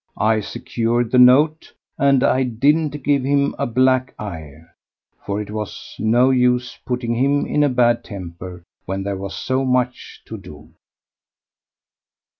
[0.17, 4.63] I secured the note and I didn't give him a black eye,
[5.23, 9.63] for it was no use putting him in a bad temper when there was so
[9.63, 10.69] much to do.